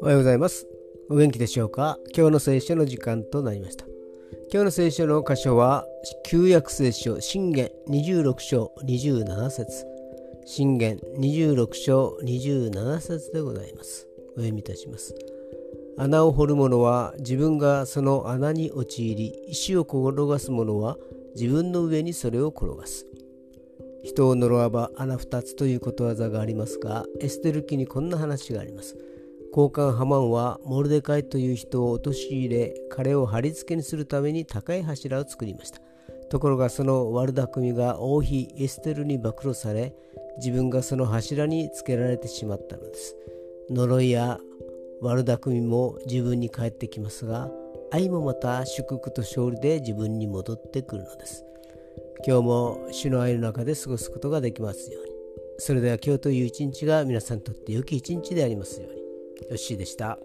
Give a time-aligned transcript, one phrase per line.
[0.00, 0.66] おはようございます。
[1.08, 2.00] お元気でしょうか？
[2.16, 3.86] 今日の聖書の時間となりました。
[4.52, 5.86] 今日の聖書の箇所は、
[6.26, 9.86] 旧約聖書、信玄26章27節
[10.46, 14.08] 信玄26章27節でございます。
[14.30, 15.14] お読みいたします。
[15.96, 20.96] 穴を掘る者は自分がその穴に陥り、石を転がす者は
[21.36, 23.06] 自分の上にそれを転がす。
[24.08, 28.96] 人を呪わば穴二つということわざがありますが、エステル記にこんな話があります。
[29.50, 35.82] 交換ハマンはモルデカイという人を陥れ彼を貼り付けにするために高い柱を作りました。
[36.30, 39.94] ところがその悪巧みが王妃エステルに暴露され
[40.38, 43.14] 自分がその柱につけられてしまったのです。
[43.68, 44.38] 呪いや
[45.02, 47.50] 悪巧みも自分に返ってきますが
[47.90, 51.44] 愛もまた祝福と勝利で自分に戻ってくるのです。
[52.26, 55.12] 今日も主の愛の中で過ごすことができますように
[55.58, 59.00] それでは今日という一日が皆さんにとって良き一日でありますように
[59.48, 60.18] よッしーでした。